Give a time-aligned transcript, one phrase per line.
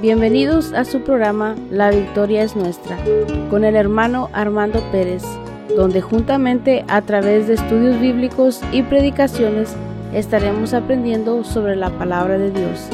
[0.00, 2.96] Bienvenidos a su programa La Victoria es Nuestra,
[3.50, 5.24] con el hermano Armando Pérez,
[5.76, 9.74] donde juntamente a través de estudios bíblicos y predicaciones
[10.14, 12.88] estaremos aprendiendo sobre la palabra de Dios.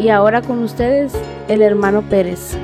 [0.00, 1.14] Y ahora con ustedes,
[1.48, 2.58] el hermano Pérez.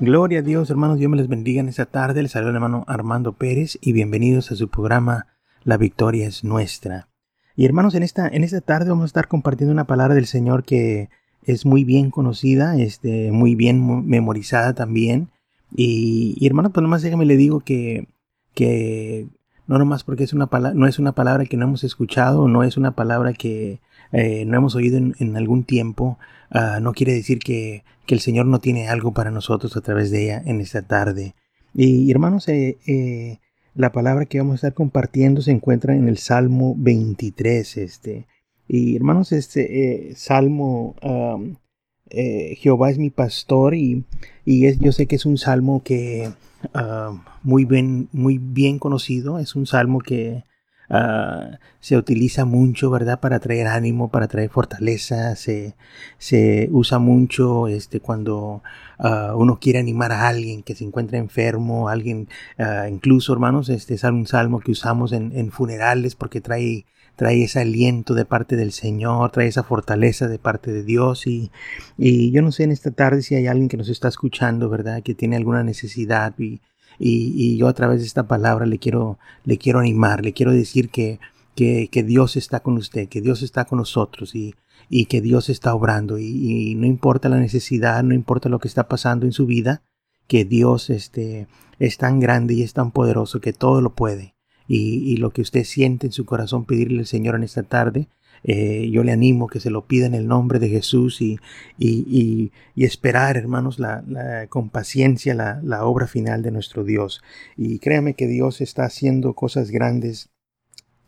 [0.00, 2.22] Gloria a Dios, hermanos, Dios me les bendiga en esta tarde.
[2.22, 5.28] Les saluda el hermano Armando Pérez y bienvenidos a su programa
[5.62, 7.08] La Victoria es Nuestra.
[7.56, 10.64] Y hermanos, en esta, en esta tarde vamos a estar compartiendo una palabra del Señor
[10.64, 11.08] que
[11.42, 15.30] es muy bien conocida, este, muy bien memorizada también.
[15.74, 18.08] Y, y hermanos, pues nomás déjame le digo que,
[18.54, 19.28] que
[19.66, 22.62] no nomás porque es una palabra, no es una palabra que no hemos escuchado, no
[22.62, 23.80] es una palabra que
[24.12, 26.18] eh, no hemos oído en, algún tiempo,
[26.54, 30.10] uh, no quiere decir que, que, el Señor no tiene algo para nosotros a través
[30.10, 31.34] de ella en esta tarde.
[31.74, 33.40] Y, hermanos, eh, eh,
[33.74, 37.76] la palabra que vamos a estar compartiendo se encuentra en el Salmo 23.
[37.76, 38.26] Este.
[38.68, 40.96] Y hermanos, este eh, Salmo,
[42.10, 44.04] eh, Jehová es mi pastor y,
[44.44, 46.30] y es, yo sé que es un salmo que
[47.42, 50.44] muy, bien, muy bien conocido, es un salmo que
[50.90, 53.20] Ah, se utiliza mucho, ¿verdad?
[53.20, 55.74] Para traer ánimo, para traer fortaleza, se,
[56.18, 58.62] se usa mucho este, cuando
[58.98, 63.94] ah, uno quiere animar a alguien que se encuentra enfermo, alguien, uh, incluso hermanos, este
[63.94, 66.84] es un salmo que usamos en, en funerales porque trae
[67.16, 71.50] trae ese aliento de parte del Señor, trae esa fortaleza de parte de Dios y,
[71.96, 75.02] y yo no sé en esta tarde si hay alguien que nos está escuchando, ¿verdad?
[75.02, 76.60] Que tiene alguna necesidad y,
[76.98, 80.88] y, yo a través de esta palabra le quiero, le quiero animar, le quiero decir
[80.90, 81.18] que,
[81.54, 84.54] que, Dios está con usted, que Dios está con nosotros y,
[84.88, 88.68] y que Dios está obrando y, y, no importa la necesidad, no importa lo que
[88.68, 89.82] está pasando en su vida,
[90.26, 91.46] que Dios este,
[91.78, 94.34] es tan grande y es tan poderoso que todo lo puede.
[94.66, 98.08] Y, y lo que usted siente en su corazón pedirle al Señor en esta tarde,
[98.44, 101.38] eh, yo le animo que se lo pida en el nombre de Jesús y,
[101.78, 107.22] y, y, esperar, hermanos, la, la con paciencia la, la, obra final de nuestro Dios.
[107.56, 110.30] Y créame que Dios está haciendo cosas grandes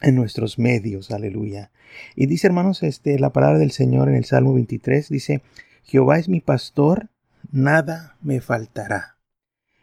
[0.00, 1.70] en nuestros medios, aleluya.
[2.14, 5.42] Y dice, hermanos, este, la palabra del Señor en el Salmo 23, dice,
[5.84, 7.10] Jehová es mi pastor,
[7.52, 9.15] nada me faltará.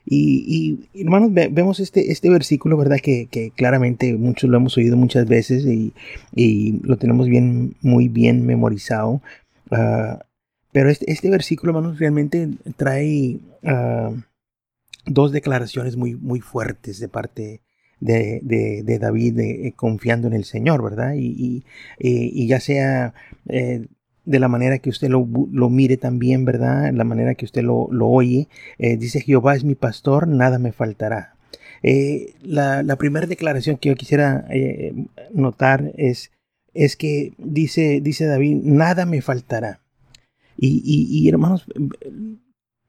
[0.05, 2.97] Y, hermanos, vemos este, este versículo, ¿verdad?
[3.01, 5.93] Que, claramente muchos lo hemos oído muchas veces y,
[6.35, 9.21] y lo tenemos bien, muy bien memorizado.
[9.71, 10.19] Uh,
[10.71, 14.15] pero este, este, versículo, hermanos, realmente trae uh,
[15.05, 17.61] dos declaraciones muy, muy fuertes de parte
[17.99, 21.13] de, de, David eh, confiando en el Señor, ¿verdad?
[21.15, 21.63] Y,
[21.97, 23.13] y ya sea
[23.47, 23.87] eh,
[24.25, 26.93] de la manera que usted lo, lo, mire también, ¿verdad?
[26.93, 28.47] La manera que usted lo, lo oye.
[28.77, 31.35] Eh, dice, Jehová es mi pastor, nada me faltará.
[31.81, 34.93] Eh, la, la, primera declaración que yo quisiera eh,
[35.33, 36.31] notar es,
[36.73, 39.81] es que dice, dice David, nada me faltará.
[40.55, 41.65] Y, y, hermanos,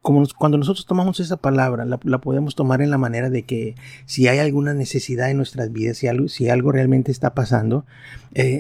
[0.01, 3.75] como cuando nosotros tomamos esa palabra, la, la, podemos tomar en la manera de que
[4.05, 7.84] si hay alguna necesidad en nuestras vidas, si algo, si algo realmente está pasando,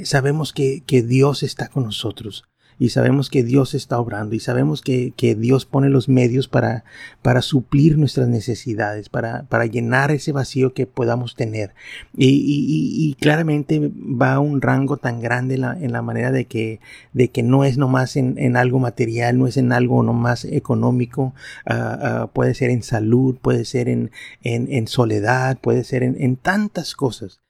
[0.04, 2.44] sabemos que, que Dios está con nosotros
[2.78, 6.84] y sabemos que Dios está obrando y sabemos que, que Dios pone los medios para,
[7.22, 11.74] para suplir nuestras necesidades, para, para llenar ese vacío que podamos tener.
[12.16, 16.80] Y, y, claramente va a un rango tan grande en la manera de que,
[17.12, 21.34] de que no es nomás en, en algo material, no es en algo nomás económico,
[21.68, 24.10] uh, uh, puede ser en salud, puede ser en,
[24.42, 27.40] en, en soledad, puede ser en tantas cosas.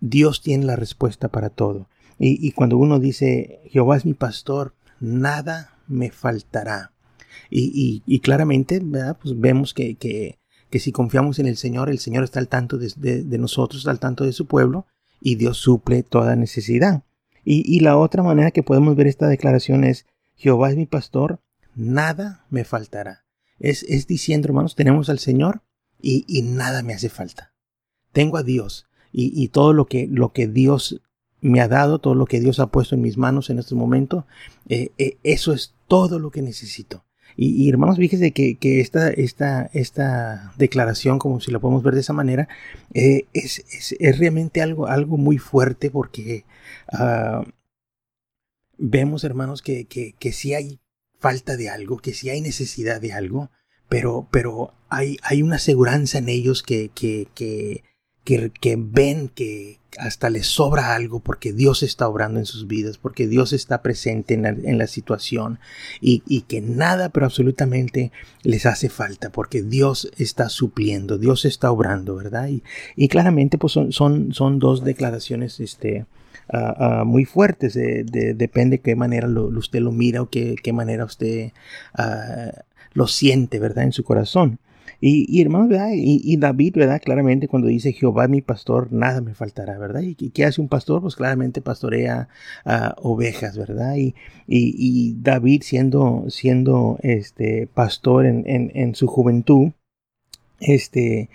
[0.00, 1.88] Dios tiene la respuesta para todo.
[2.18, 6.92] Y, cuando uno dice, Jehová es mi pastor, nada me faltará.
[7.50, 8.80] Y, y, claramente.
[8.80, 10.38] Pues vemos que, que,
[10.70, 13.90] que, si confiamos en el Señor, el Señor está al tanto de, de, nosotros, está
[13.90, 14.86] al tanto de su pueblo,
[15.20, 17.04] y Dios suple toda necesidad.
[17.44, 21.40] Y, la otra manera que podemos ver esta declaración es, Jehová es mi pastor,
[21.74, 23.24] nada me faltará.
[23.58, 25.62] Es, es diciendo, hermanos, tenemos al Señor
[26.00, 27.52] y, nada me hace falta.
[28.12, 28.86] Tengo a Dios
[29.16, 31.00] y todo lo que, lo que Dios
[31.44, 34.26] me ha dado, todo lo que Dios ha puesto en mis manos en este momento,
[34.66, 37.04] eh, eh, eso es todo lo que necesito.
[37.36, 42.00] Y, hermanos, fíjense que, que esta, esta, esta, declaración, como si la podemos ver de
[42.00, 42.48] esa manera,
[42.94, 46.44] eh, es, es, es, realmente algo, algo muy fuerte porque
[46.92, 47.44] uh,
[48.78, 50.80] vemos, hermanos, que, que, que si hay
[51.18, 53.50] falta de algo, que si hay necesidad de algo,
[53.88, 57.82] pero, pero hay, hay una aseguranza en ellos que, que, que,
[58.24, 63.28] que, ven que, hasta les sobra algo porque Dios está obrando en sus vidas, porque
[63.28, 65.60] Dios está presente en la, situación
[66.00, 68.10] y, y, que nada, pero absolutamente
[68.42, 72.48] les hace falta porque Dios está supliendo, Dios está obrando, ¿verdad?
[72.48, 72.64] Y,
[72.96, 76.06] y claramente pues son, son, son dos declaraciones este,
[76.52, 77.74] ah, ah, muy fuertes.
[77.74, 81.52] depende qué manera usted lo mira o qué, qué manera usted
[82.94, 83.84] lo siente, ¿verdad?
[83.84, 84.58] En su corazón.
[85.00, 85.90] Y, y hermanos, ¿verdad?
[85.94, 87.00] Y, David, ¿verdad?
[87.02, 90.02] Claramente cuando dice Jehová mi pastor, nada me faltará, ¿verdad?
[90.02, 91.02] ¿Y qué hace un pastor?
[91.02, 92.28] Pues claramente pastorea
[92.98, 93.96] ovejas, ¿verdad?
[93.96, 94.14] Y,
[94.46, 99.72] y, David siendo, siendo este pastor en, en, su juventud,
[100.60, 101.28] este,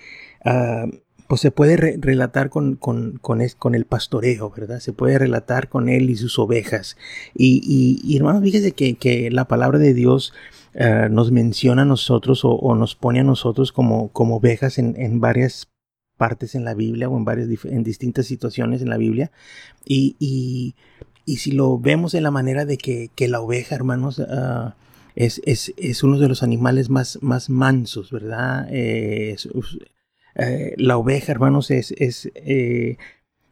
[1.29, 4.79] pues se puede relatar con, con, con, con, el pastoreo, ¿verdad?
[4.79, 6.97] Se puede relatar con él y sus ovejas.
[7.35, 10.33] Y, y, y hermanos, fíjese que, que, la palabra de Dios
[10.73, 15.21] eh, nos menciona a nosotros o, nos pone a nosotros como, como ovejas en, en,
[15.21, 15.69] varias
[16.17, 19.31] partes en la Biblia o en varias en distintas situaciones en la Biblia.
[19.85, 20.73] Y, y,
[21.25, 24.71] y si lo vemos en la manera de que, que la oveja, hermanos, uh,
[25.13, 28.67] es, es, es, uno de los animales más, más mansos, ¿verdad?
[28.71, 29.35] Eh,
[30.39, 32.97] eh, la oveja, hermanos, es, es eh,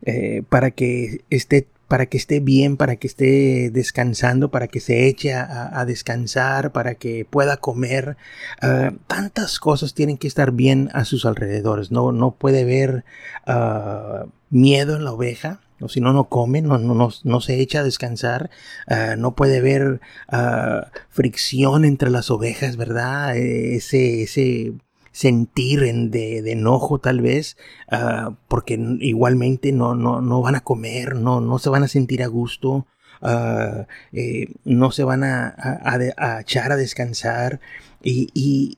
[0.04, 5.08] eh, para que esté para que esté bien, para que esté descansando, para que se
[5.08, 8.18] eche a, descansar, para que pueda comer.
[8.62, 11.90] Ah, tantas cosas tienen que estar bien a sus alrededores.
[11.90, 13.06] No, no puede haber
[13.46, 15.62] ah, miedo en la oveja.
[15.80, 18.50] O si no, no come, no, no, no, se echa a descansar.
[18.88, 20.02] Ah, no puede haber
[21.10, 23.38] fricción entre las ovejas, ¿verdad?
[23.38, 24.74] Ese, ese
[25.18, 27.58] sentir de, de enojo tal vez,
[27.92, 32.22] uh, porque igualmente no, no, no van a comer, no, no se van a sentir
[32.22, 32.86] a gusto,
[33.24, 37.60] uh, eh, no se van a, a, a, echar a descansar.
[38.04, 38.78] Y, y,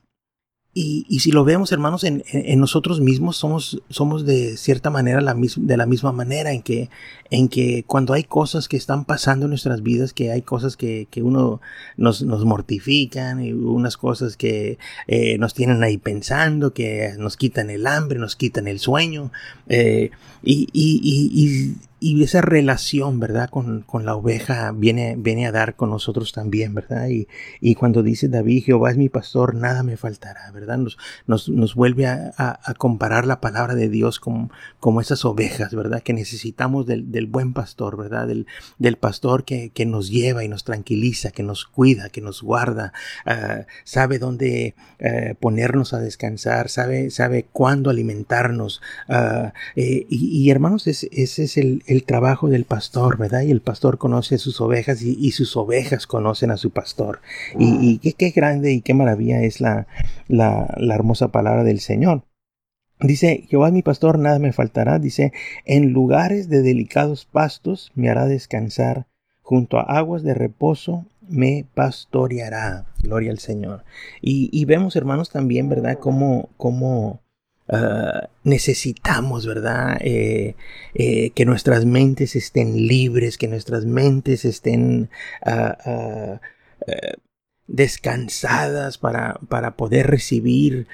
[0.80, 5.20] y, y, si lo vemos, hermanos, en, en, nosotros mismos somos, somos de cierta manera
[5.20, 6.88] la de la misma manera, en que,
[7.30, 11.06] en que cuando hay cosas que están pasando en nuestras vidas, que hay cosas que,
[11.10, 11.60] que uno
[11.98, 17.68] nos, nos mortifican, y unas cosas que eh, nos tienen ahí pensando, que nos quitan
[17.68, 19.30] el hambre, nos quitan el sueño,
[19.68, 20.10] eh,
[20.42, 21.00] y, y,
[21.34, 23.50] y esa relación, ¿verdad?
[23.50, 27.08] Con, con, la oveja viene, viene a dar con nosotros también, ¿verdad?
[27.08, 27.28] Y,
[27.60, 30.78] y cuando dice David, Jehová es mi pastor, nada me faltará, ¿verdad?
[30.78, 35.74] Nos, nos, nos vuelve a, a, comparar la palabra de Dios como, como esas ovejas,
[35.74, 36.02] ¿verdad?
[36.02, 38.26] Que necesitamos del, del buen pastor, ¿verdad?
[38.26, 38.46] Del,
[38.78, 42.92] del pastor que, que, nos lleva y nos tranquiliza, que nos cuida, que nos guarda,
[43.26, 48.80] uh, sabe dónde uh, ponernos a descansar, sabe, sabe cuándo alimentarnos.
[49.08, 53.42] Uh, eh, y, y, hermanos, ese, ese es el, el trabajo del pastor, ¿verdad?
[53.42, 57.20] Y el pastor conoce a sus ovejas y, sus ovejas conocen a su pastor.
[57.58, 59.88] Y, qué, grande y qué maravilla es la,
[60.28, 62.22] la, la hermosa palabra del Señor.
[63.00, 65.00] Dice, Jehová mi pastor, nada me faltará.
[65.00, 65.32] Dice,
[65.64, 69.08] en lugares de delicados pastos me hará descansar,
[69.42, 72.86] junto a aguas de reposo me pastoreará.
[73.02, 73.82] Gloria al Señor.
[74.20, 75.98] Y, y vemos, hermanos, también, ¿verdad?
[75.98, 77.20] Cómo, cómo
[77.72, 79.98] Ah, necesitamos, ¿verdad?
[80.00, 80.56] Eh,
[80.94, 85.08] eh, que nuestras mentes estén libres, que nuestras mentes estén
[85.46, 86.40] ah, ah,
[86.88, 87.14] eh,
[87.68, 90.88] descansadas para, para, poder recibir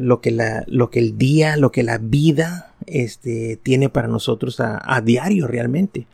[0.00, 4.58] lo, que la, lo que el día, lo que la vida este, tiene para nosotros
[4.58, 6.08] a, diario realmente.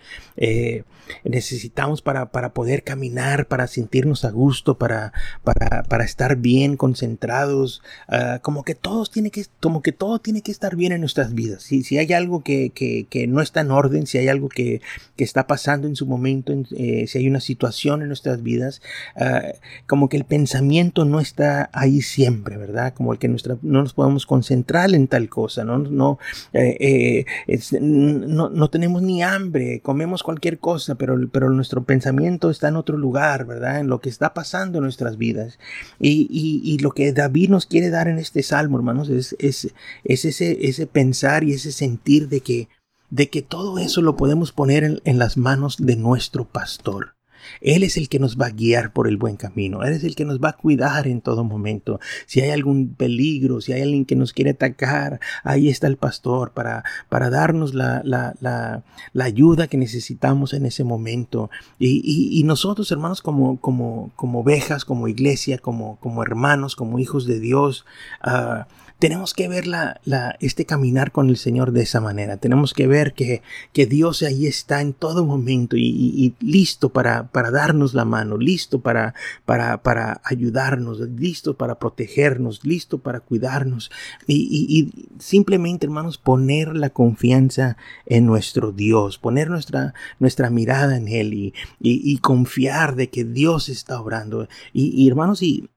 [1.24, 5.12] Necesitamos para, para, poder caminar, para sentirnos a gusto, para,
[5.44, 10.42] para, para estar bien concentrados, ah, como que todos tiene que, como que todo tiene
[10.42, 11.62] que estar bien en nuestras vidas.
[11.62, 14.80] Si, si hay algo que, que, que no está en orden, si hay algo que,
[15.16, 18.82] que está pasando en su momento, eh, si hay una situación en nuestras vidas,
[19.16, 19.42] ah,
[19.86, 22.94] como que el pensamiento no está ahí siempre, ¿verdad?
[22.94, 26.18] Como el que nuestra, no nos podemos concentrar en tal cosa, no, no
[26.52, 32.68] eh, eh, no, no, tenemos ni hambre, comemos cualquier cosa, pero, pero nuestro pensamiento está
[32.68, 33.80] en otro lugar, ¿verdad?
[33.80, 35.58] En lo que está pasando en nuestras vidas.
[35.98, 36.28] Y,
[36.62, 39.72] y, lo que David nos quiere dar en este salmo, hermanos, es, es,
[40.04, 42.68] es ese, ese pensar y ese sentir de que,
[43.08, 47.14] de que todo eso lo podemos poner en las manos de nuestro pastor.
[47.60, 49.82] Él es el que nos va a guiar por el buen camino.
[49.82, 52.00] Él es el que nos va a cuidar en todo momento.
[52.26, 56.52] Si hay algún peligro, si hay alguien que nos quiere atacar, ahí está el pastor
[56.52, 58.82] para, para darnos la, la, la,
[59.24, 61.50] ayuda que necesitamos en ese momento.
[61.78, 67.26] Y, y, nosotros, hermanos, como, como, como ovejas, como iglesia, como, como hermanos, como hijos
[67.26, 67.84] de Dios,
[68.24, 68.64] uh,
[69.00, 69.98] tenemos que ver la,
[70.40, 72.36] este caminar con el Señor de esa manera.
[72.36, 73.42] Tenemos que ver que,
[73.72, 78.80] que Dios ahí está en todo momento y, listo para, para, darnos la mano, listo
[78.80, 79.14] para,
[79.46, 83.90] para, para ayudarnos, listo para protegernos, listo para cuidarnos.
[84.26, 91.08] Y, y, simplemente, hermanos, poner la confianza en nuestro Dios, poner nuestra, nuestra mirada en
[91.08, 94.46] Él y, confiar de que Dios está obrando.
[94.74, 95.70] Y, hermanos, y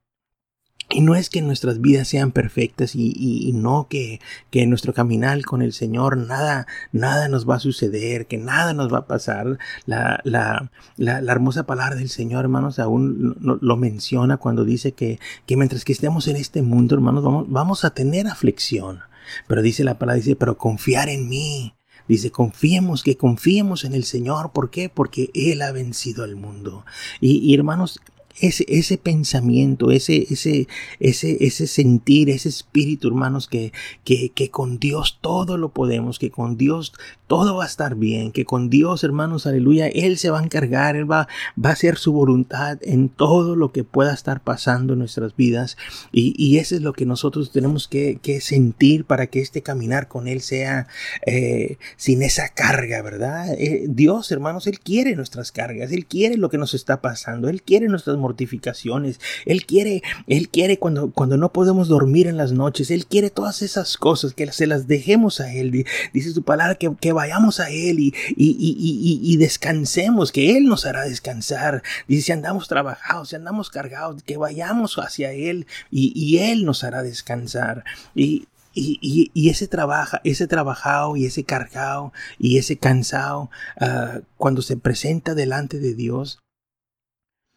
[0.89, 5.61] y no es que nuestras vidas sean perfectas y, no que, que, nuestro caminar con
[5.61, 9.57] el Señor nada, nada nos va a suceder, que nada nos va a pasar.
[9.85, 15.57] La, la, la, hermosa palabra del Señor, hermanos, aún lo, menciona cuando dice que, que,
[15.57, 18.99] mientras que estemos en este mundo, hermanos, vamos, vamos a tener aflicción.
[19.47, 21.75] Pero dice la palabra, dice, pero confiar en mí.
[22.07, 24.51] Dice, confiemos, que confiemos en el Señor.
[24.51, 24.89] ¿Por qué?
[24.89, 26.85] Porque Él ha vencido al mundo.
[27.21, 28.01] Y, y hermanos,
[28.39, 30.67] ese, ese pensamiento, ese, ese,
[30.99, 33.71] ese, ese sentir, ese espíritu, hermanos, que,
[34.03, 36.93] que, que con Dios todo lo podemos, que con Dios
[37.27, 40.95] todo va a estar bien, que con Dios, hermanos, aleluya, Él se va a encargar,
[40.95, 41.27] Él va,
[41.63, 45.77] va a hacer su voluntad en todo lo que pueda estar pasando en nuestras vidas.
[46.11, 50.07] Y, y eso es lo que nosotros tenemos que, que, sentir para que este caminar
[50.07, 50.87] con Él sea
[51.25, 53.53] eh, sin esa carga, ¿verdad?
[53.57, 57.63] Eh, Dios, hermanos, Él quiere nuestras cargas, Él quiere lo que nos está pasando, Él
[57.63, 59.19] quiere nuestras mortificaciones.
[59.45, 62.89] Él quiere, Él quiere cuando, cuando no podemos dormir en las noches.
[62.89, 65.85] Él quiere todas esas cosas, que se las dejemos a Él.
[66.13, 70.65] Dice su palabra que, que vayamos a Él y, y, y, y, descansemos, que Él
[70.65, 71.83] nos hará descansar.
[72.07, 77.03] Dice, si andamos trabajados, si andamos cargados, que vayamos hacia Él y, Él nos hará
[77.03, 77.83] descansar.
[78.15, 84.61] Y, y, y, ese trabaja, ese trabajado y ese cargado y ese cansado, ah, cuando
[84.61, 86.42] se presenta delante de Dios,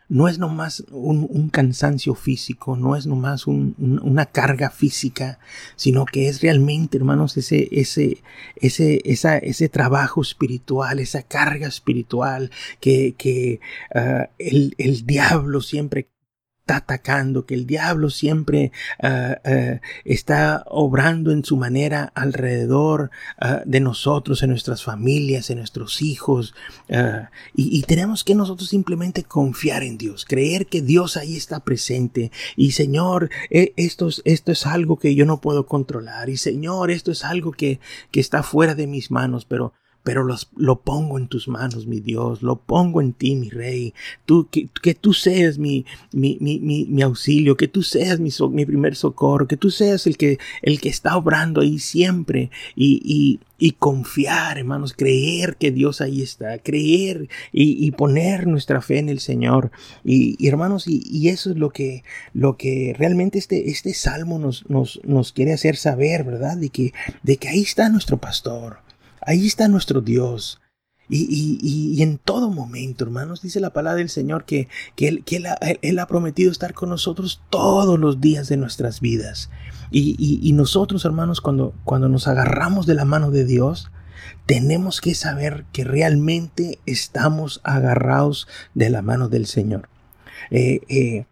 [0.09, 5.39] no es nomás un, un cansancio físico, no es nomás un, una carga física,
[5.75, 8.23] sino que es realmente, hermanos, ese, ese,
[8.57, 13.61] ese, esa, ese trabajo espiritual, esa carga espiritual que, que
[13.95, 16.09] uh, el, el diablo siempre
[16.67, 23.61] está atacando, que el diablo siempre uh, uh, está obrando en su manera alrededor uh,
[23.65, 26.55] de nosotros, en nuestras familias, en nuestros hijos.
[27.55, 32.33] Y, y, tenemos que nosotros simplemente confiar en Dios, creer que Dios ahí está presente.
[32.57, 36.29] Y Señor, e, esto, esto es algo que yo no puedo controlar.
[36.31, 37.79] Y Señor, esto es algo que,
[38.11, 39.73] que está fuera de mis manos, pero
[40.07, 43.93] pero los, lo pongo en tus manos, mi Dios, lo pongo en ti, mi Rey.
[44.25, 48.95] Tú, que, tú seas mi, mi, mi, mi, auxilio, que tú seas mi, mi primer
[48.95, 53.73] socorro, que tú seas el que, el que está obrando ahí siempre y, y, y
[53.73, 59.19] confiar, hermanos, creer que Dios ahí está, creer y, y poner nuestra fe en el
[59.19, 59.73] Señor.
[60.05, 64.39] Y, y hermanos, y, y, eso es lo que, lo que realmente este, este salmo
[64.39, 66.57] nos, nos, nos quiere hacer saber, ¿verdad?
[66.57, 66.93] De que,
[67.25, 68.86] de que ahí está nuestro pastor
[69.26, 70.61] Ahí está nuestro Dios.
[71.09, 75.25] Y, y, y, en todo momento, hermanos, dice la palabra del Señor que, que, él,
[75.25, 79.50] que él, ha, prometido estar con nosotros todos los días de nuestras vidas.
[79.92, 83.90] Y, nosotros, hermanos, cuando, cuando nos agarramos de la mano de Dios,
[84.47, 89.88] tenemos que saber que realmente estamos agarrados de la mano del Señor.
[90.50, 91.26] Eh, eh,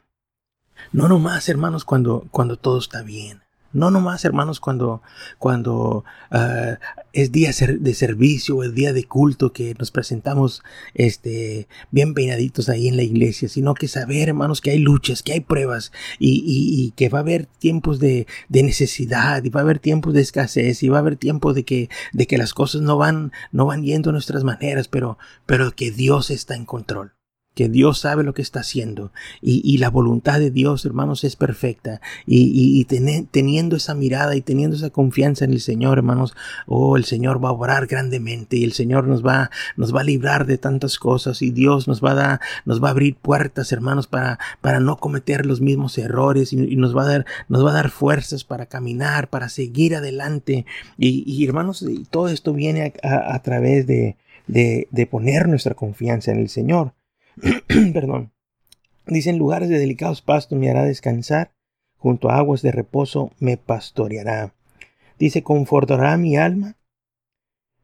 [0.92, 3.43] no nomás, hermanos, cuando, cuando todo está bien.
[3.74, 5.02] No nomás, hermanos, cuando,
[5.38, 6.76] cuando uh,
[7.12, 10.62] es día de servicio, es día de culto que nos presentamos
[10.94, 15.32] este, bien peinaditos ahí en la iglesia, sino que saber, hermanos, que hay luchas, que
[15.32, 15.90] hay pruebas
[16.20, 20.14] y, y, que va a haber tiempos de, de, necesidad y va a haber tiempos
[20.14, 23.32] de escasez y va a haber tiempos de que, de que las cosas no van,
[23.50, 27.12] no van yendo a nuestras maneras, pero, pero que Dios está en control
[27.54, 31.36] que Dios sabe lo que está haciendo y, y la voluntad de Dios, hermanos, es
[31.36, 32.00] perfecta.
[32.26, 36.34] Y, y, teniendo esa mirada y teniendo esa confianza en el Señor, hermanos,
[36.66, 40.04] oh, el Señor va a obrar grandemente y el Señor nos va, nos va a
[40.04, 43.72] librar de tantas cosas y Dios nos va a dar, nos va a abrir puertas,
[43.72, 47.70] hermanos, para, para no cometer los mismos errores y, nos va a dar, nos va
[47.70, 50.66] a dar fuerzas para caminar, para seguir adelante.
[50.98, 56.92] Y, hermanos, todo esto viene a, través de, de poner nuestra confianza en el Señor.
[57.92, 58.32] Perdón.
[59.06, 61.52] Dice, en lugares de delicados pastos me hará descansar,
[61.98, 64.54] junto a aguas de reposo me pastoreará.
[65.18, 66.76] Dice, confortará mi alma,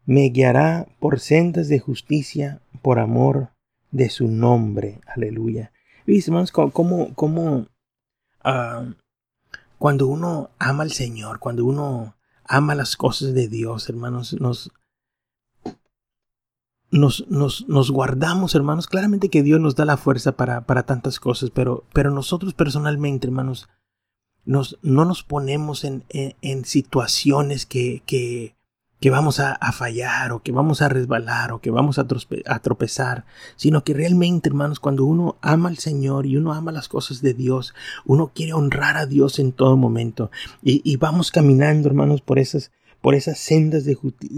[0.07, 3.50] me guiará por sendas de justicia, por amor
[3.90, 5.00] de su nombre.
[5.07, 5.73] Aleluya.
[6.07, 7.66] Dice, hermanos, cómo, cómo
[8.42, 8.95] ah,
[9.78, 14.73] cuando uno ama al Señor, cuando uno ama las cosas de Dios, hermanos, nos,
[16.90, 18.87] nos, nos, nos, guardamos, hermanos.
[18.87, 23.26] Claramente que Dios nos da la fuerza para, para tantas cosas, pero, pero nosotros personalmente,
[23.26, 23.68] hermanos,
[24.44, 28.56] nos, no nos ponemos en, en, situaciones que, que,
[28.99, 32.06] que vamos a, a, fallar o que vamos a resbalar o que vamos a,
[32.47, 33.25] a, tropezar,
[33.56, 37.35] sino que realmente, hermanos, cuando uno ama al Señor y uno ama las cosas de
[37.35, 40.30] Dios, uno quiere honrar a Dios en todo momento
[40.62, 43.95] y, y vamos caminando, hermanos, por esas por esas sendas de,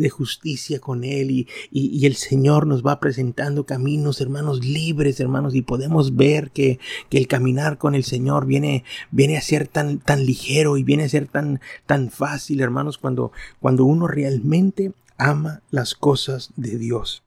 [0.09, 5.63] justicia con Él y, y, el Señor nos va presentando caminos, hermanos, libres, hermanos, y
[5.63, 6.79] podemos ver que,
[7.09, 11.05] que, el caminar con el Señor viene, viene a ser tan, tan ligero y viene
[11.05, 17.25] a ser tan, tan fácil, hermanos, cuando, cuando uno realmente ama las cosas de Dios.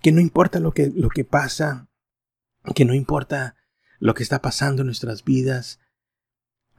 [0.00, 1.88] Que no importa lo que, lo que pasa,
[2.74, 3.56] que no importa
[3.98, 5.78] lo que está pasando en nuestras vidas,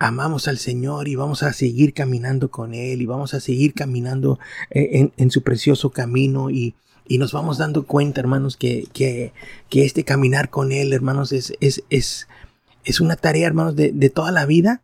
[0.04, 4.38] amamos al Señor y vamos a seguir caminando con Él y vamos a seguir caminando
[4.70, 6.76] en, su precioso camino y,
[7.08, 9.34] y, nos vamos dando cuenta, hermanos, que, que,
[9.70, 12.28] que, este caminar con Él, hermanos, es, es, es,
[12.84, 14.83] es una tarea, hermanos, de, de toda la vida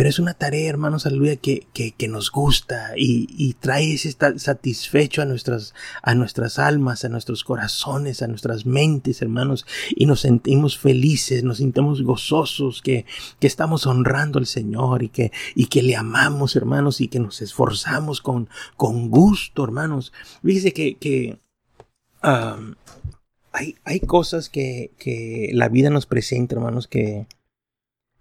[0.00, 4.16] pero es una tarea, hermanos, aleluya, que, que, que nos gusta y, y, trae ese
[4.38, 10.20] satisfecho a nuestras, a nuestras almas, a nuestros corazones, a nuestras mentes, hermanos, y nos
[10.20, 13.04] sentimos felices, nos sentimos gozosos, que,
[13.40, 17.42] que estamos honrando al Señor y que, y que le amamos, hermanos, y que nos
[17.42, 20.14] esforzamos con, con gusto, hermanos.
[20.42, 21.40] Fíjese que, que
[22.22, 27.26] hay, hay cosas que, que la vida nos presenta, hermanos, que,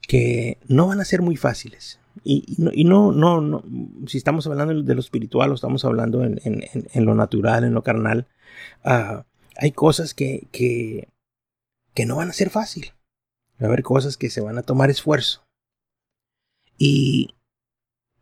[0.10, 2.00] que no van a ser muy fáciles.
[2.24, 3.63] Y, no, no, no,
[4.08, 6.36] si estamos hablando de lo espiritual o estamos hablando en,
[6.96, 8.28] lo natural, en lo carnal,
[8.84, 11.10] ah, hay cosas que, que,
[11.94, 12.92] que no van a ser fácil.
[13.62, 15.44] Va a haber cosas que se van a tomar esfuerzo.
[16.80, 17.36] Y,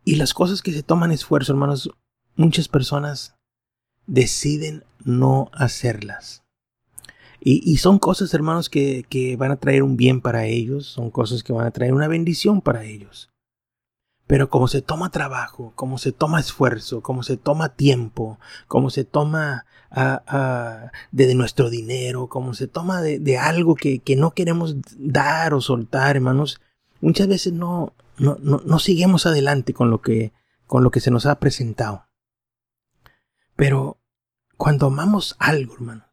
[0.04, 1.90] y las cosas que se toman esfuerzo, hermanos,
[2.36, 3.34] muchas personas
[4.06, 6.42] deciden no hacerlas.
[7.40, 11.42] Y, son cosas, hermanos, que, que, van a traer un bien para ellos, son cosas
[11.42, 13.30] que van a traer una bendición para ellos.
[14.26, 19.04] Pero como se toma trabajo, como se toma esfuerzo, como se toma tiempo, como se
[19.04, 19.64] toma
[21.12, 26.16] de, nuestro dinero, como se toma de, algo que, que, no queremos dar o soltar,
[26.16, 26.60] hermanos,
[27.00, 30.32] muchas veces no, no, no, no seguimos adelante con lo, que,
[30.66, 32.06] con lo que se nos ha presentado.
[33.56, 33.98] Pero
[34.56, 36.07] cuando amamos algo, hermanos,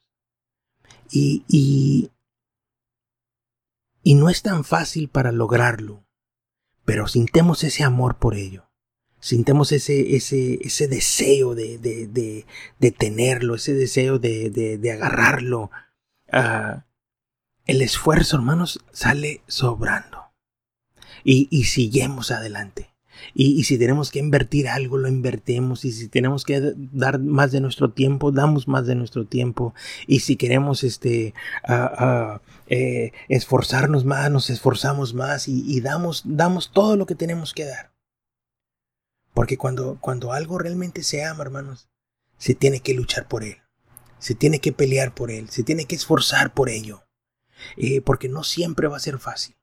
[1.11, 1.43] y,
[4.03, 6.05] y, no es tan fácil para lograrlo,
[6.85, 8.69] pero sintemos ese amor por ello.
[9.19, 12.45] Sintemos ese, ese, ese deseo de, de,
[12.79, 15.71] de, tenerlo, ese deseo de, agarrarlo.
[16.31, 16.85] Ah,
[17.65, 20.31] el esfuerzo, hermanos, sale sobrando.
[21.23, 22.94] Y, y seguimos adelante.
[23.33, 25.85] Y, si tenemos que invertir algo, lo invertimos.
[25.85, 29.73] Y si tenemos que dar más de nuestro tiempo, damos más de nuestro tiempo.
[30.07, 31.33] Y si queremos este,
[32.67, 37.91] eh, esforzarnos más, nos esforzamos más y, damos, damos todo lo que tenemos que dar.
[39.33, 41.89] Porque cuando, cuando algo realmente se ama, hermanos,
[42.37, 43.57] se tiene que luchar por él.
[44.19, 45.49] Se tiene que pelear por él.
[45.49, 47.03] Se tiene que esforzar por ello.
[47.77, 49.55] Eh, porque no siempre va a ser fácil.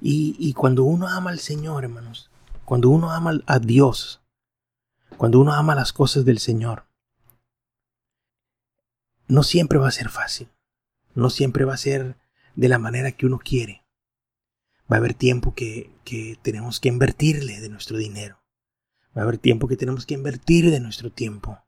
[0.00, 2.30] Y, cuando uno ama al Señor, hermanos,
[2.64, 4.22] cuando uno ama a Dios,
[5.16, 6.86] cuando uno ama las cosas del Señor,
[9.26, 10.48] no siempre va a ser fácil,
[11.14, 12.16] no siempre va a ser
[12.54, 13.84] de la manera que uno quiere.
[14.90, 18.42] Va a haber tiempo que, que tenemos que invertirle de nuestro dinero.
[19.16, 21.62] Va a haber tiempo que tenemos que invertir de nuestro tiempo.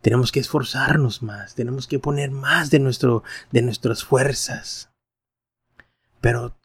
[0.00, 4.90] Tenemos que esforzarnos más, tenemos que poner más de, nuestro, de nuestras fuerzas.
[6.20, 6.56] Pero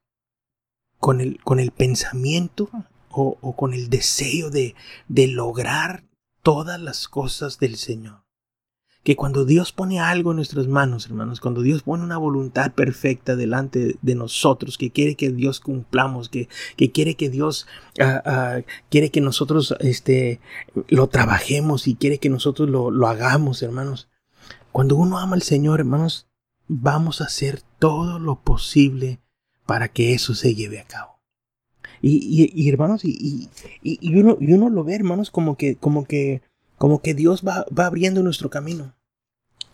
[1.00, 2.70] con el, con el pensamiento
[3.14, 4.76] o, con el deseo de,
[5.08, 6.06] de lograr
[6.44, 8.24] todas las cosas del Señor.
[9.04, 13.36] Que cuando Dios pone algo en nuestras manos, hermanos, cuando Dios pone una voluntad perfecta
[13.36, 17.66] delante de nosotros, que quiere que Dios cumplamos, que, que quiere que Dios
[18.00, 20.40] ah, ah, quiere que nosotros este,
[20.88, 24.08] lo trabajemos y quiere que nosotros lo, lo hagamos, hermanos.
[24.72, 26.28] Cuando uno ama al Señor, hermanos,
[26.68, 29.20] vamos a hacer todo lo posible
[29.66, 31.11] para que eso se lleve a cabo.
[32.02, 33.50] Y, y, hermanos, y,
[33.84, 36.42] y, uno, y uno lo ve, hermanos, como que, como que,
[36.78, 38.96] como que Dios va, va abriendo nuestro camino.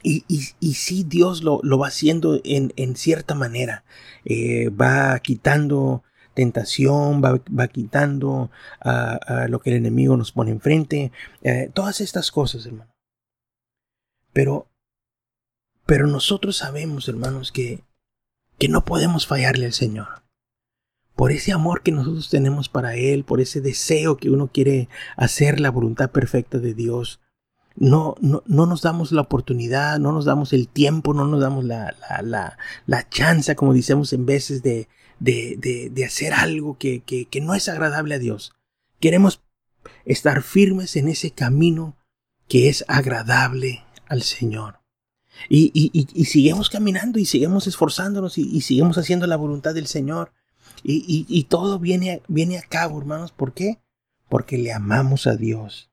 [0.03, 3.83] Y, y, y sí, Dios lo, lo va haciendo en, en cierta manera.
[4.25, 8.51] Eh, va quitando tentación, va, va quitando
[9.47, 11.11] lo que el enemigo nos pone enfrente.
[11.41, 12.91] Eh, todas estas cosas, hermano.
[14.33, 14.67] Pero,
[15.85, 17.81] pero nosotros sabemos, hermanos, que
[18.57, 20.23] que no podemos fallarle al Señor.
[21.17, 25.59] Por ese amor que nosotros tenemos para Él, por ese deseo que uno quiere hacer
[25.59, 27.19] la voluntad perfecta de Dios,
[27.75, 31.65] no, no, no nos damos la oportunidad, no nos damos el tiempo, no nos damos
[31.65, 34.87] la, la, la, la chance, como decimos en veces, de,
[35.19, 38.53] de, de, de hacer algo que, que, que no es agradable a Dios.
[38.99, 39.41] Queremos
[40.05, 41.97] estar firmes en ese camino
[42.47, 44.79] que es agradable al Señor.
[45.49, 50.31] Y, y, y, seguimos caminando y seguimos esforzándonos y, seguimos haciendo la voluntad del Señor.
[50.83, 53.31] Y, todo viene, viene a cabo, hermanos.
[53.31, 53.79] ¿Por qué?
[54.29, 55.89] porque le amamos a Dios.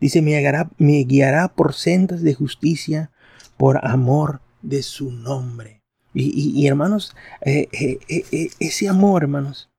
[0.00, 3.10] Dice, me guiará, me guiará por sendas de justicia,
[3.56, 5.82] por amor de su nombre.
[6.16, 9.70] Y, hermanos, eh, eh, eh, ese amor, hermanos.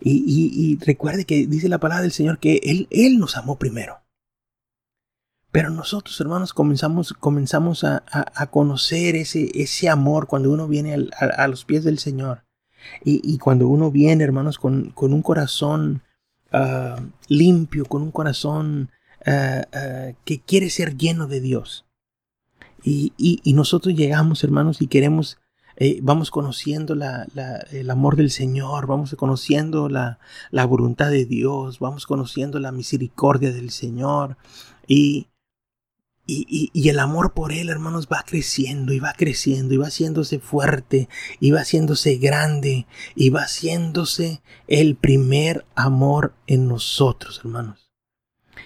[0.00, 4.00] Y, recuerde que dice la palabra del Señor que Él, Él nos amó primero.
[5.50, 8.02] Pero nosotros, hermanos, comenzamos, comenzamos a,
[8.50, 12.44] conocer ese, ese amor cuando uno viene a, los pies del Señor.
[13.04, 16.02] Y, cuando uno viene, hermanos, con, con un corazón
[16.52, 18.90] ah, limpio, con un corazón
[19.26, 21.86] ah, ah, que quiere ser lleno de Dios.
[22.84, 25.38] Y, y, nosotros llegamos, hermanos, y queremos,
[25.76, 30.18] eh, vamos conociendo la, la, el amor del Señor, vamos conociendo la,
[30.50, 34.36] la voluntad de Dios, vamos conociendo la misericordia del Señor.
[34.86, 35.28] Y,
[36.24, 40.38] y, y, el amor por Él, hermanos, va creciendo y va creciendo y va haciéndose
[40.38, 41.08] fuerte
[41.40, 47.90] y va haciéndose grande y va haciéndose el primer amor en nosotros, hermanos.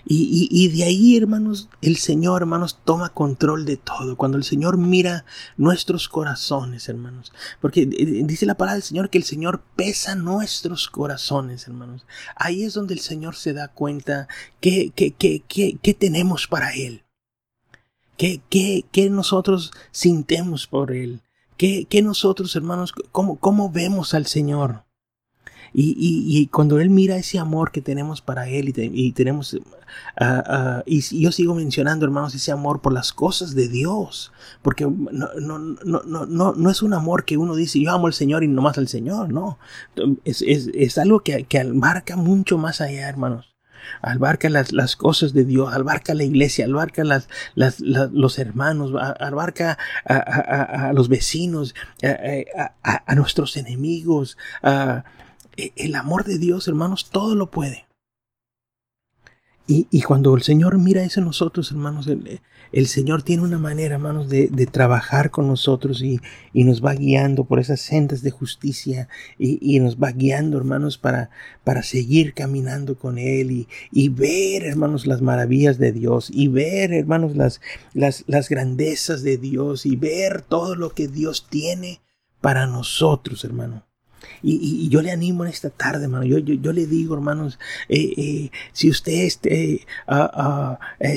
[0.09, 4.17] Y, y, de ahí, hermanos, el Señor, hermanos, toma control de todo.
[4.17, 5.25] Cuando el Señor mira
[5.57, 7.33] nuestros corazones, hermanos.
[7.61, 12.07] Porque dice la palabra del Señor que el Señor pesa nuestros corazones, hermanos.
[12.37, 14.29] Ahí es donde el Señor se da cuenta
[14.61, 17.06] que, que, que, que tenemos para Él.
[18.17, 21.21] ¿Qué, qué, qué nosotros sintemos por Él?
[21.57, 24.85] ¿Qué, qué nosotros, hermanos, cómo, cómo vemos al Señor?
[25.73, 29.59] Y, y, y, cuando Él mira ese amor que tenemos para Él y, tenemos, uh,
[29.59, 35.29] uh, y yo sigo mencionando, hermanos, ese amor por las cosas de Dios, porque no,
[35.39, 38.49] no, no, no, no es un amor que uno dice, yo amo al Señor y
[38.49, 39.59] no más al Señor, no,
[40.25, 43.56] es, es, es algo que, que abarca mucho más allá, hermanos
[44.03, 49.79] abarca las, las cosas de Dios, abarca la iglesia, abarca las, las, los hermanos, abarca
[50.05, 54.37] a, los vecinos, a, nuestros enemigos.
[55.57, 57.87] E, el amor de Dios, hermanos, todo lo puede.
[59.69, 62.41] Y, cuando el Señor mira eso en nosotros, hermanos, el,
[62.87, 66.21] Señor tiene una manera, hermanos, de, trabajar con nosotros y,
[66.55, 71.31] nos va guiando por esas sendas de justicia y, nos va guiando, hermanos, para,
[71.65, 77.37] para seguir caminando con Él y, ver, hermanos, las maravillas de Dios y ver, hermanos,
[77.37, 77.61] las,
[77.95, 82.01] las, las grandezas de Dios y ver todo lo que Dios tiene
[82.41, 83.87] para nosotros, hermano.
[84.43, 86.25] Y, yo le animo en esta tarde, hermano.
[86.25, 89.87] Yo, le digo, hermanos, eh, eh, si usted este,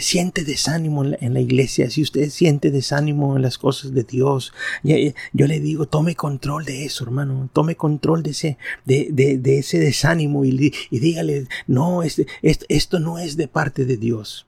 [0.02, 5.48] siente desánimo en la, iglesia, si usted siente desánimo en las cosas de Dios, yo
[5.48, 7.50] le digo, tome control de eso, hermano.
[7.54, 13.48] Tome control de ese, de, ese desánimo y, dígale, no, este, esto no es de
[13.48, 14.48] parte de Dios.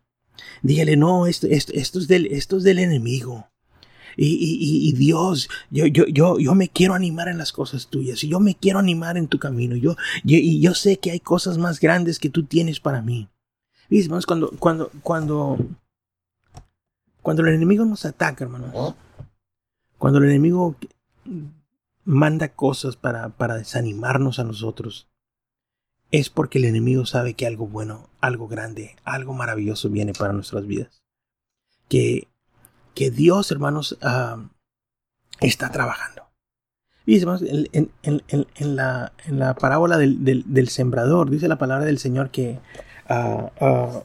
[0.64, 3.51] Dígale, no, esto, esto, esto, es del, esto es del enemigo.
[4.18, 8.40] Y, Dios, yo, yo, yo, yo me quiero animar en las cosas tuyas y yo
[8.40, 9.76] me quiero animar en tu camino.
[9.76, 13.30] Yo, y yo sé que hay cosas más grandes que tú tienes para mí.
[13.90, 15.58] Y cuando, cuando, cuando,
[17.22, 18.96] cuando el enemigo nos ataca, hermanos,
[19.98, 20.78] cuando el enemigo
[22.06, 25.10] manda cosas para, para desanimarnos a nosotros,
[26.12, 30.66] es porque el enemigo sabe que algo bueno, algo grande, algo maravilloso viene para nuestras
[30.66, 31.04] vidas.
[31.88, 32.30] Que
[32.94, 34.50] que Dios, hermanos, ah,
[35.40, 36.24] está trabajando.
[37.06, 42.60] Y hermanos, en, la, parábola del, sembrador, dice la palabra del Señor que,
[43.10, 44.04] ah, ah,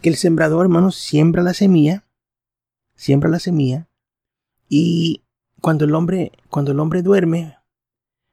[0.00, 2.04] que el sembrador, hermanos, siembra la semilla,
[2.94, 3.88] siembra la semilla,
[4.68, 5.22] y
[5.60, 7.58] cuando el hombre, cuando el hombre duerme,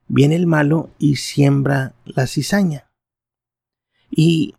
[0.06, 2.90] viene el malo y siembra la cizaña.
[4.10, 4.54] Y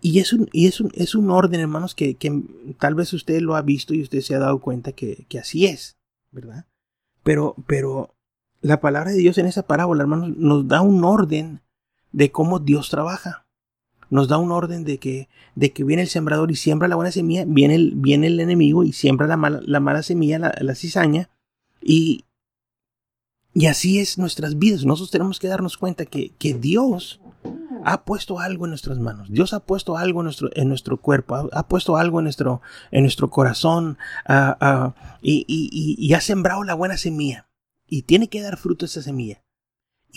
[0.00, 2.42] y es un, y es un, es un orden, hermanos, que, que,
[2.78, 5.66] tal vez usted lo ha visto y usted se ha dado cuenta que, que así
[5.66, 5.96] es,
[6.30, 6.66] ¿verdad?
[7.22, 8.14] Pero, pero
[8.60, 11.60] la palabra de Dios en esa parábola, hermanos, nos da un orden
[12.12, 13.46] de cómo Dios trabaja.
[14.08, 17.10] Nos da un orden de que, de que viene el sembrador y siembra la buena
[17.10, 20.74] semilla, viene el, viene el enemigo y siembra la mala, la mala semilla, la, la
[20.76, 21.30] cizaña,
[21.82, 22.24] y,
[23.52, 24.84] y así es nuestras vidas.
[24.84, 27.20] Nosotros tenemos que darnos cuenta que, que Dios
[27.86, 29.28] ha puesto algo en nuestras manos.
[29.30, 33.02] Dios ha puesto algo en nuestro, en nuestro cuerpo, ha, puesto algo en nuestro, en
[33.02, 33.96] nuestro corazón
[34.26, 37.48] ah, ah, y, ha sembrado la buena semilla.
[37.86, 39.44] Y tiene que dar fruto esa semilla.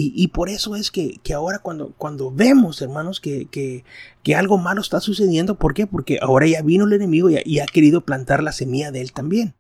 [0.02, 5.00] Y, por eso es que, ahora cuando, cuando vemos, hermanos, que, que, algo malo está
[5.00, 5.86] sucediendo, ¿por qué?
[5.86, 9.56] Porque ahora ya vino el enemigo y, ha querido plantar la semilla de él también.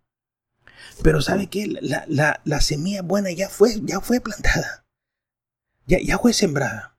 [1.04, 1.68] Pero ¿sabe qué?
[1.68, 4.86] La, la, la semilla buena ya fue, ya fue plantada.
[5.86, 6.99] Ya, ya fue sembrada.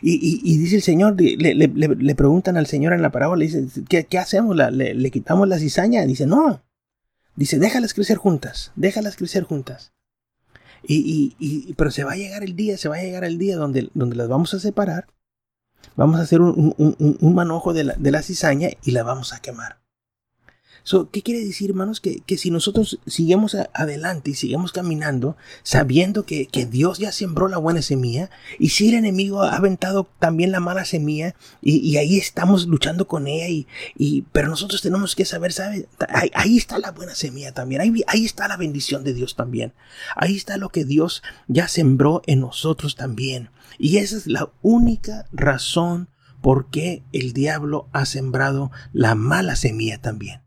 [0.00, 4.56] Y, dice el Señor, le, preguntan al Señor en la parábola, le dicen, ¿qué, hacemos?
[4.56, 6.04] ¿Le, quitamos la cizaña?
[6.06, 6.62] Dice, no.
[7.34, 9.92] Dice, déjalas crecer juntas, déjalas crecer juntas.
[10.82, 13.90] Y, pero se va a llegar el día, se va a llegar el día donde,
[13.94, 15.06] donde las vamos a separar
[15.96, 19.81] Vamos a hacer un, manojo de la, de la cizaña y la vamos a quemar.
[21.12, 22.00] ¿Qué quiere decir, hermanos?
[22.00, 27.82] Que, si nosotros seguimos adelante y seguimos caminando, sabiendo que, Dios ya sembró la buena
[27.82, 33.06] semilla, y si el enemigo ha aventado también la mala semilla, y, ahí estamos luchando
[33.06, 33.48] con ella,
[33.96, 35.88] y, pero nosotros tenemos que saber, ¿sabe?
[36.34, 39.72] Ahí, está la buena semilla también, ahí, ahí está la bendición de Dios también,
[40.16, 43.50] ahí está lo que Dios ya sembró en nosotros también.
[43.78, 46.08] Y esa es la única razón
[46.40, 50.41] por qué el diablo ha sembrado la mala semilla también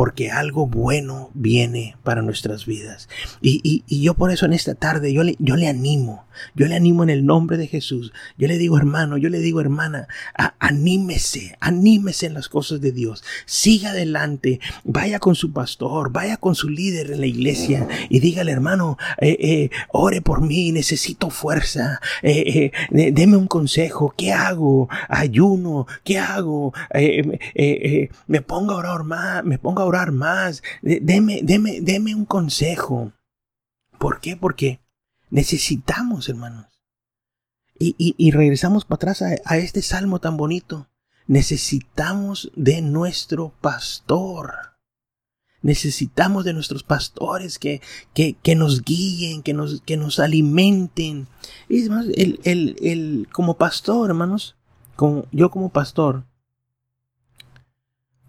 [0.00, 3.10] porque algo bueno viene para nuestras vidas.
[3.42, 7.02] Y, yo por eso en esta tarde yo le, yo le animo, yo le animo
[7.02, 8.10] en el nombre de Jesús.
[8.38, 10.08] Yo le digo hermano, yo le digo hermana,
[10.58, 13.22] anímese, anímese en las cosas de Dios.
[13.44, 18.52] Siga adelante, vaya con su pastor, vaya con su líder en la iglesia y dígale
[18.52, 24.88] hermano, eh, eh, ore por mí, necesito fuerza, eh, deme un consejo, ¿qué hago?
[25.10, 26.72] Ayuno, ¿qué hago?
[28.26, 33.12] me pongo a orar más, me pongo a más, deme, deme, deme un consejo.
[33.98, 34.36] ¿Por qué?
[34.36, 34.80] Porque
[35.30, 36.66] necesitamos, hermanos.
[37.82, 40.88] Y, regresamos para atrás a, este salmo tan bonito.
[41.26, 44.52] Necesitamos de nuestro pastor.
[45.62, 47.80] Necesitamos de nuestros pastores que,
[48.12, 51.26] que, que nos guíen, que nos, que nos alimenten.
[51.70, 54.56] Y es el, el, el, como pastor, hermanos,
[54.96, 56.24] como, yo como pastor,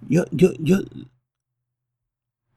[0.07, 0.51] yo, yo,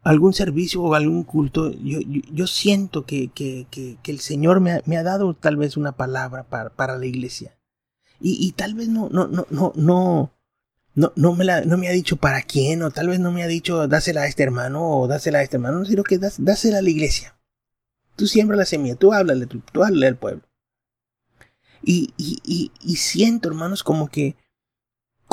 [0.05, 4.83] algún servicio o algún culto, yo, yo, siento que, que, que, el Señor me ha,
[4.85, 7.57] me ha, dado tal vez una palabra para, para la iglesia.
[8.21, 10.31] Y, y, tal vez no, no, no, no, no,
[10.95, 13.43] no, no, me la, no me ha dicho para quién, o tal vez no me
[13.43, 16.83] ha dicho dásela a este hermano o dásela a este hermano, sino que dásela a
[16.83, 17.37] la iglesia.
[18.15, 20.43] Tú siembra la semilla, tú háblale, tú, tú háblale al pueblo.
[21.83, 24.37] Y, y, y, y siento, hermanos, como que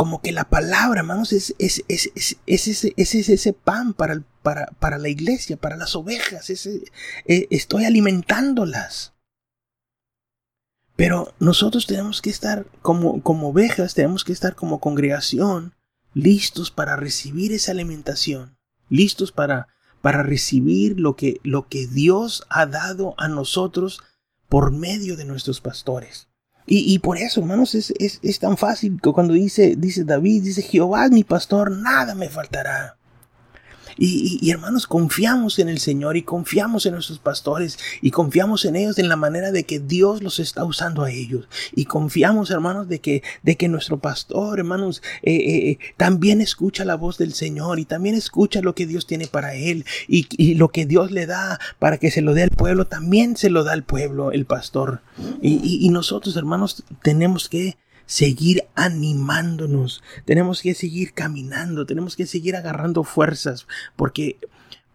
[0.02, 4.66] como que la palabra, hermanos, es, es, es, es, ese, es ese pan para, para,
[4.80, 6.50] para, la iglesia, para las ovejas.
[6.50, 6.82] Ese,
[7.28, 9.14] eh, estoy alimentándolas.
[10.96, 15.76] Pero nosotros tenemos que estar como, como ovejas, tenemos que estar como congregación,
[16.16, 18.58] listos para recibir esa alimentación,
[18.90, 19.68] listos para,
[20.02, 24.02] para recibir lo que, lo que Dios ha dado a nosotros
[24.50, 26.31] por medio de nuestros pastores.
[26.66, 31.06] Y, por eso, hermanos, es, es, tan fácil que cuando dice, dice David, dice Jehová
[31.06, 32.98] es mi pastor, nada me faltará.
[33.98, 38.98] Y, hermanos, confiamos en el Señor y confiamos en nuestros pastores y confiamos en ellos
[39.00, 41.48] en la manera de que Dios los está usando a ellos.
[41.76, 46.86] Y confiamos, hermanos, de que, de que nuestro pastor, hermanos, eh, eh, eh, también escucha
[46.86, 50.70] la voz del Señor y también escucha lo que Dios tiene para él y, lo
[50.70, 53.74] que Dios le da para que se lo dé al pueblo, también se lo da
[53.74, 55.02] al pueblo, el pastor.
[55.42, 63.04] y nosotros, hermanos, tenemos que seguir animándonos, tenemos que seguir caminando, tenemos que seguir agarrando
[63.04, 64.38] fuerzas, porque,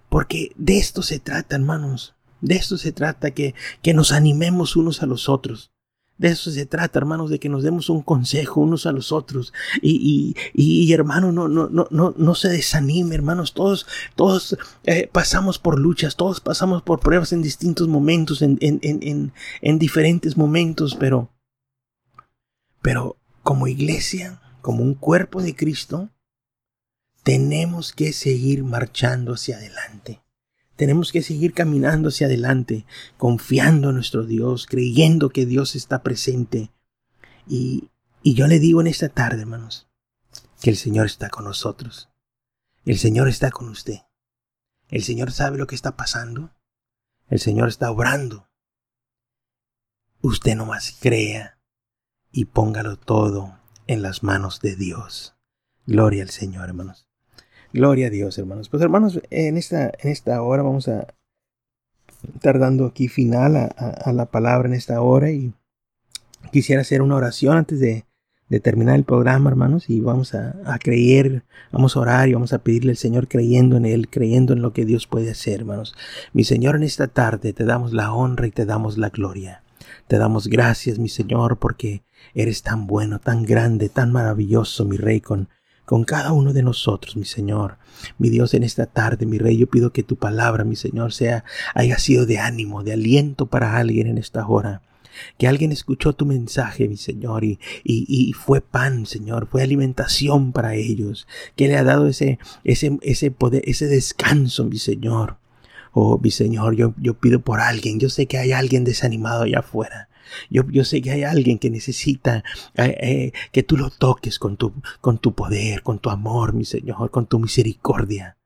[0.08, 5.02] porque de esto se trata, hermanos, de esto se trata, que, que nos animemos unos
[5.02, 5.72] a los otros.
[6.18, 9.52] De eso se trata, hermanos, de que nos demos un consejo unos a los otros.
[9.82, 13.52] Y, y, y hermano, no, no, no, no, no se desanime, hermanos.
[13.52, 18.78] Todos, todos eh, pasamos por luchas, todos pasamos por pruebas en distintos momentos, en, en,
[18.82, 21.30] en, en diferentes momentos, pero
[22.86, 26.10] pero como iglesia, como un cuerpo de Cristo,
[27.24, 30.22] tenemos que seguir marchando hacia adelante.
[30.76, 32.86] Tenemos que seguir caminando hacia adelante,
[33.18, 36.70] confiando en nuestro Dios, creyendo que Dios está presente.
[37.48, 37.90] Y,
[38.22, 39.88] yo le digo en esta tarde, hermanos,
[40.62, 42.08] que el Señor está con nosotros.
[42.84, 44.02] El Señor está con usted.
[44.90, 46.54] El Señor sabe lo que está pasando.
[47.30, 48.48] El Señor está obrando.
[50.20, 51.55] Usted nomás crea
[52.36, 53.54] y póngalo todo
[53.86, 55.34] en las manos de Dios.
[55.86, 57.08] Gloria al Señor, hermanos.
[57.72, 58.68] Gloria a Dios, hermanos.
[58.68, 61.06] Pues hermanos, en esta, en esta hora vamos a
[62.34, 65.54] estar dando aquí final a, la palabra en esta hora y
[66.52, 68.04] quisiera hacer una oración antes de,
[68.62, 72.58] terminar el programa, hermanos, y vamos a, a, creer, vamos a orar y vamos a
[72.58, 75.94] pedirle al Señor creyendo en Él, creyendo en lo que Dios puede hacer, hermanos.
[76.34, 79.62] Mi Señor, en esta tarde te damos la honra y te damos la gloria.
[80.08, 85.20] Te damos gracias, mi Señor, porque eres tan bueno, tan grande, tan maravilloso, mi Rey,
[85.20, 85.48] con,
[85.84, 87.78] con cada uno de nosotros, mi Señor.
[88.16, 91.44] Mi Dios, en esta tarde, mi Rey, yo pido que tu palabra, mi Señor, sea,
[91.74, 94.82] haya sido de ánimo, de aliento para alguien en esta hora.
[95.38, 100.52] Que alguien escuchó tu mensaje, mi Señor, y, y, y, fue pan, Señor, fue alimentación
[100.52, 101.26] para ellos.
[101.56, 105.38] Que le ha dado ese, ese, ese poder, ese descanso, mi Señor.
[105.98, 107.98] Oh, mi Señor, yo, yo pido por alguien.
[107.98, 110.10] Yo sé que hay alguien desanimado allá afuera.
[110.50, 114.58] Yo, yo sé que hay alguien que necesita eh, eh, que tú lo toques con
[114.58, 118.36] tu, con tu poder, con tu amor, mi Señor, con tu misericordia.